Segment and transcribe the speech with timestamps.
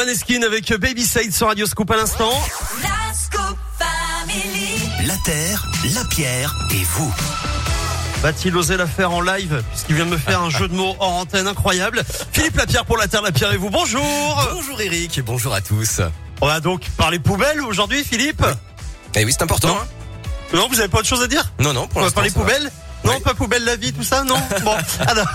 [0.00, 2.32] Maneskin avec Baby Side sur Radio Scoop à l'instant.
[2.82, 5.06] La Scoop Family.
[5.06, 7.12] La terre, la pierre et vous.
[8.22, 10.96] Va-t-il oser la faire en live puisqu'il vient de me faire un jeu de mots
[11.00, 12.02] hors antenne incroyable
[12.32, 13.68] Philippe Lapierre pour la Terre, la Pierre et vous.
[13.68, 16.00] Bonjour Bonjour Eric et bonjour à tous.
[16.40, 18.42] On va donc parler poubelles aujourd'hui Philippe
[19.16, 19.68] Eh oui, c'est important.
[19.68, 19.80] Non.
[19.80, 19.86] hein
[20.54, 21.52] Non, vous avez pas autre chose à dire?
[21.58, 22.70] Non, non, pour On va parler poubelles
[23.02, 23.20] non, Oui.
[23.22, 24.74] pas poubelle la vie, tout ça, non Bon,
[25.06, 25.26] alors,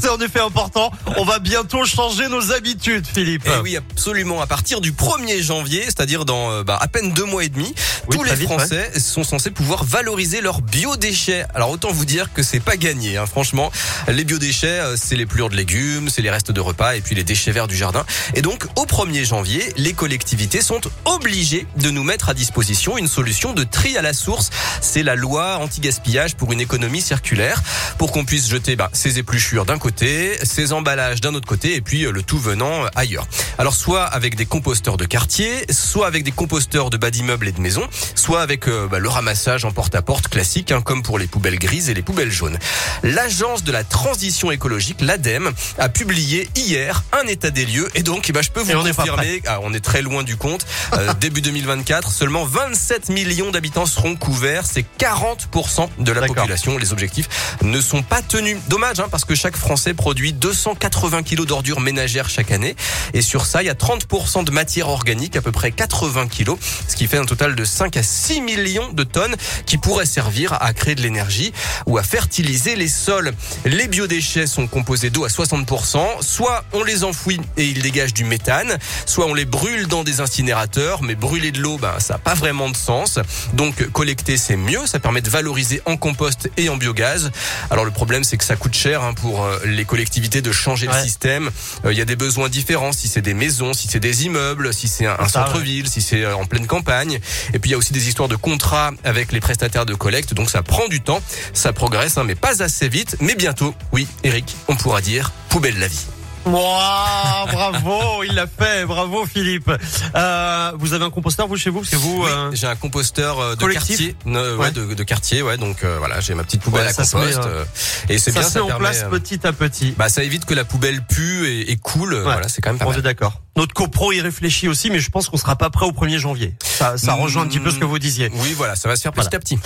[0.00, 0.90] c'est en effet important.
[1.16, 3.42] On va bientôt changer nos habitudes, Philippe.
[3.46, 4.40] Eh oui, absolument.
[4.40, 7.74] À partir du 1er janvier, c'est-à-dire dans euh, bah, à peine deux mois et demi,
[8.08, 11.44] Oui, tous les vite, Français sont censés pouvoir valoriser leurs biodéchets.
[11.54, 13.16] Alors autant vous dire que c'est pas gagné.
[13.16, 13.70] Hein, franchement,
[14.08, 17.14] les biodéchets, euh, c'est les plures de légumes, c'est les restes de repas et puis
[17.14, 18.04] les déchets verts du jardin.
[18.34, 23.08] Et donc au 1er janvier, les collectivités sont obligées de nous mettre à disposition une
[23.08, 24.50] solution de tri à la source.
[24.80, 27.62] C'est la loi anti-gaspillage pour une économie circulaire,
[27.98, 31.80] pour qu'on puisse jeter bah, ses épluchures d'un côté, ses emballages d'un autre côté, et
[31.80, 33.26] puis euh, le tout venant euh, ailleurs.
[33.58, 37.52] Alors soit avec des composteurs de quartier, soit avec des composteurs de bas d'immeubles et
[37.52, 41.26] de maisons, soit avec euh, bah, le ramassage en porte-à-porte classique, hein, comme pour les
[41.26, 42.58] poubelles grises et les poubelles jaunes.
[43.02, 48.26] L'agence de la transition écologique, l'ADEME, a publié hier un état des lieux, et donc
[48.28, 51.12] eh ben, je peux vous on confirmer, ah, on est très loin du compte, Euh,
[51.20, 56.78] début 2024, seulement 27 millions d'habitants seront couverts, c'est 40% de la population.
[56.78, 57.28] Les objectifs
[57.62, 58.58] ne sont pas tenus.
[58.68, 62.76] Dommage, hein, parce que chaque Français produit 280 kilos d'ordures ménagères chaque année.
[63.14, 66.58] Et sur ça, il y a 30% de matière organique, à peu près 80 kilos,
[66.88, 70.56] ce qui fait un total de 5 à 6 millions de tonnes qui pourraient servir
[70.60, 71.52] à créer de l'énergie
[71.86, 73.32] ou à fertiliser les sols.
[73.64, 76.22] Les biodéchets sont composés d'eau à 60%.
[76.22, 80.20] Soit on les enfouit et ils dégagent du méthane, soit on les brûle dans des
[80.20, 83.18] incinérateurs, mais brûler de l'eau, ben, ça n'a pas vraiment de sens.
[83.54, 87.30] Donc collecter, c'est mieux, ça permet de valoriser en compost et en biogaz.
[87.70, 90.88] Alors le problème, c'est que ça coûte cher hein, pour euh, les collectivités de changer
[90.88, 90.96] Ouais.
[90.96, 91.50] le système.
[91.84, 94.72] Euh, Il y a des besoins différents, si c'est des maisons, si c'est des immeubles,
[94.72, 95.46] si c'est un, un Ça, ouais.
[95.48, 97.18] centre-ville, si c'est euh, en pleine campagne.
[97.54, 100.34] Et puis il y a aussi des histoires de contrats avec les prestataires de collecte,
[100.34, 101.20] donc ça prend du temps,
[101.52, 103.16] ça progresse, hein, mais pas assez vite.
[103.20, 106.06] Mais bientôt, oui, Eric, on pourra dire poubelle la vie.
[106.46, 109.70] Wow, bravo, il l'a fait, bravo Philippe.
[110.14, 113.38] Euh, vous avez un composteur vous chez vous que vous Oui, euh, j'ai un composteur
[113.38, 114.70] euh, de quartier, ouais, Ouais.
[114.70, 115.56] de, de quartier, ouais.
[115.58, 117.64] Donc euh, voilà, j'ai ma petite poubelle Ouais, à compost, met, euh,
[118.08, 119.94] et c'est bien, se ça met en permet, place petit à petit.
[119.98, 122.14] bah ça évite que la poubelle pue et, et coule.
[122.16, 122.98] Voilà, c'est quand même pas On mal.
[122.98, 123.40] est d'accord.
[123.56, 126.54] Notre copro y réfléchit aussi, mais je pense qu'on sera pas prêt au 1er janvier.
[126.62, 128.30] Ça, ça rejoint un petit peu ce que vous disiez.
[128.34, 129.58] Oui, voilà, ça va se faire petit à petit.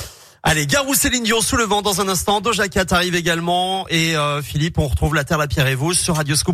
[0.45, 2.41] Allez, Garou Céline Dion sous le vent dans un instant.
[2.41, 3.87] Doja Cat arrive également.
[3.91, 6.51] Et euh, Philippe, on retrouve la Terre, la Pierre et vous sur Radio Scoop.